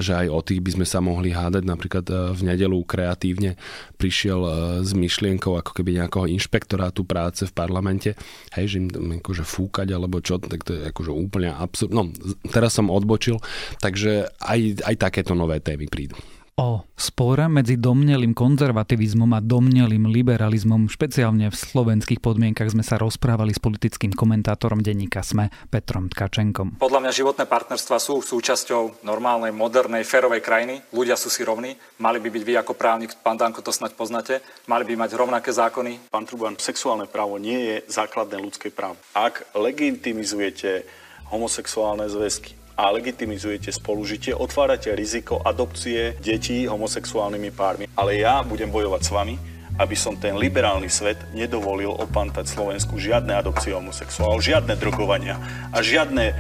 že 0.00 0.16
aj 0.16 0.26
o 0.32 0.40
tých 0.40 0.60
by 0.60 0.70
sme 0.80 0.87
sa 0.88 1.04
mohli 1.04 1.32
hádať, 1.32 1.64
napríklad 1.64 2.04
e, 2.08 2.14
v 2.37 2.40
nedelu 2.44 2.78
kreatívne 2.84 3.56
prišiel 4.00 4.40
e, 4.40 4.50
s 4.84 4.93
myšlienkou 4.97 5.56
ako 5.56 5.73
keby 5.76 6.00
nejakého 6.00 6.28
inšpektorátu 6.30 7.04
práce 7.04 7.45
v 7.45 7.52
parlamente, 7.52 8.16
hej, 8.56 8.66
že 8.71 8.76
im 8.80 8.88
akože 9.21 9.45
fúkať 9.45 9.88
alebo 9.93 10.23
čo, 10.23 10.38
tak 10.38 10.62
to 10.64 10.76
je 10.76 10.80
akože 10.88 11.12
úplne 11.12 11.50
absurd. 11.50 11.90
No, 11.93 12.08
teraz 12.49 12.76
som 12.76 12.88
odbočil, 12.88 13.40
takže 13.82 14.30
aj 14.40 14.70
aj 14.78 14.97
takéto 14.99 15.35
nové 15.35 15.59
témy 15.59 15.91
prídu. 15.91 16.15
O 16.61 16.85
spore 16.93 17.49
medzi 17.49 17.80
domnelým 17.80 18.37
konzervativizmom 18.37 19.33
a 19.33 19.41
domnelým 19.41 20.13
liberalizmom, 20.13 20.93
špeciálne 20.93 21.49
v 21.49 21.56
slovenských 21.56 22.21
podmienkach, 22.21 22.69
sme 22.69 22.85
sa 22.85 23.00
rozprávali 23.00 23.56
s 23.56 23.63
politickým 23.65 24.13
komentátorom 24.13 24.85
denníka 24.85 25.25
SME 25.25 25.49
Petrom 25.73 26.13
Tkačenkom. 26.13 26.76
Podľa 26.76 27.00
mňa 27.00 27.17
životné 27.17 27.49
partnerstva 27.49 27.97
sú 27.97 28.21
súčasťou 28.21 29.00
normálnej, 29.09 29.56
modernej, 29.56 30.04
férovej 30.04 30.45
krajiny. 30.45 30.85
Ľudia 30.93 31.17
sú 31.17 31.33
si 31.33 31.49
rovní. 31.49 31.80
Mali 31.97 32.21
by 32.21 32.28
byť 32.28 32.43
vy 32.45 32.54
ako 32.61 32.76
právnik, 32.76 33.17
pán 33.25 33.41
Danko, 33.41 33.65
to 33.65 33.73
snať 33.73 33.97
poznáte. 33.97 34.45
Mali 34.69 34.85
by 34.85 35.00
mať 35.00 35.17
rovnaké 35.17 35.56
zákony. 35.56 36.13
Pán 36.13 36.28
Truban, 36.28 36.61
sexuálne 36.61 37.09
právo 37.09 37.41
nie 37.41 37.56
je 37.56 37.76
základné 37.89 38.37
ľudské 38.37 38.69
právo. 38.69 39.00
Ak 39.17 39.49
legitimizujete 39.56 40.85
homosexuálne 41.33 42.04
zväzky, 42.11 42.59
a 42.76 42.91
legitimizujete 42.91 43.71
spolužitie, 43.75 44.35
otvárate 44.35 44.91
riziko 44.95 45.43
adopcie 45.43 46.19
detí 46.19 46.65
homosexuálnymi 46.67 47.50
pármi. 47.52 47.85
Ale 47.97 48.21
ja 48.23 48.41
budem 48.43 48.71
bojovať 48.73 49.02
s 49.04 49.11
vami, 49.11 49.35
aby 49.80 49.97
som 49.97 50.17
ten 50.19 50.37
liberálny 50.37 50.91
svet 50.93 51.17
nedovolil 51.33 51.93
opantať 51.95 52.50
Slovensku 52.50 53.00
žiadne 53.00 53.33
adopcie 53.33 53.73
homosexuálov, 53.73 54.45
žiadne 54.45 54.76
drogovania 54.76 55.41
a 55.73 55.80
žiadne 55.80 56.35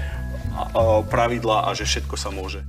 pravidlá 1.08 1.68
a 1.68 1.70
že 1.72 1.86
všetko 1.86 2.16
sa 2.18 2.28
môže. 2.28 2.60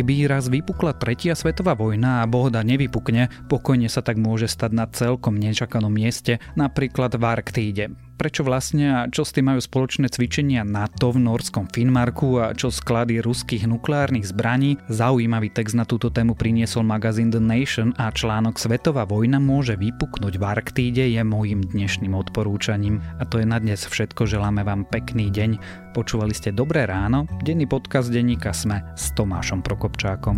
Ak 0.00 0.08
by 0.08 0.32
raz 0.32 0.48
vypukla 0.48 0.96
tretia 0.96 1.36
svetová 1.36 1.76
vojna 1.76 2.24
a 2.24 2.28
Bohda 2.30 2.64
nevypukne, 2.64 3.28
pokojne 3.52 3.84
sa 3.92 4.00
tak 4.00 4.16
môže 4.16 4.48
stať 4.48 4.72
na 4.72 4.88
celkom 4.88 5.36
nečakanom 5.36 5.92
mieste, 5.92 6.40
napríklad 6.56 7.20
v 7.20 7.24
Arktíde 7.28 7.84
prečo 8.20 8.44
vlastne 8.44 8.86
a 8.92 9.00
čo 9.08 9.24
s 9.24 9.32
tým 9.32 9.48
majú 9.48 9.64
spoločné 9.64 10.12
cvičenia 10.12 10.60
NATO 10.60 11.08
v 11.08 11.24
norskom 11.24 11.72
Finmarku 11.72 12.36
a 12.36 12.52
čo 12.52 12.68
sklady 12.68 13.24
ruských 13.24 13.64
nukleárnych 13.64 14.28
zbraní. 14.28 14.76
Zaujímavý 14.92 15.48
text 15.48 15.72
na 15.72 15.88
túto 15.88 16.12
tému 16.12 16.36
priniesol 16.36 16.84
magazín 16.84 17.32
The 17.32 17.40
Nation 17.40 17.96
a 17.96 18.12
článok 18.12 18.60
Svetová 18.60 19.08
vojna 19.08 19.40
môže 19.40 19.80
vypuknúť 19.80 20.36
v 20.36 20.44
Arktíde 20.44 21.08
je 21.08 21.22
môjim 21.24 21.64
dnešným 21.64 22.12
odporúčaním. 22.12 23.00
A 23.16 23.24
to 23.24 23.40
je 23.40 23.48
na 23.48 23.56
dnes 23.56 23.88
všetko, 23.88 24.28
želáme 24.28 24.68
vám 24.68 24.84
pekný 24.84 25.32
deň. 25.32 25.56
Počúvali 25.96 26.36
ste 26.36 26.52
Dobré 26.52 26.84
ráno, 26.84 27.24
denný 27.40 27.64
podcast 27.64 28.12
denníka 28.12 28.52
Sme 28.52 28.84
s 29.00 29.16
Tomášom 29.16 29.64
Prokopčákom. 29.64 30.36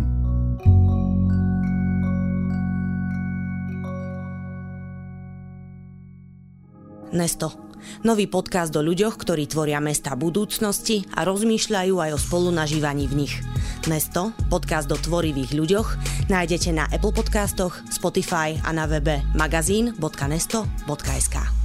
Nesto 7.13 7.62
Nový 8.03 8.27
podcast 8.27 8.75
o 8.75 8.81
ľuďoch, 8.81 9.17
ktorí 9.17 9.47
tvoria 9.47 9.79
mesta 9.79 10.13
budúcnosti 10.13 11.07
a 11.15 11.23
rozmýšľajú 11.23 11.95
aj 11.99 12.11
o 12.15 12.19
spolunažívaní 12.19 13.07
v 13.09 13.25
nich. 13.25 13.33
Mesto, 13.87 14.31
podcast 14.47 14.91
o 14.91 14.97
tvorivých 14.99 15.55
ľuďoch, 15.55 15.97
nájdete 16.27 16.71
na 16.75 16.87
Apple 16.91 17.15
Podcastoch, 17.15 17.79
Spotify 17.91 18.55
a 18.63 18.71
na 18.71 18.87
webe 18.87 19.23
magazín.nesto.sk. 19.35 21.62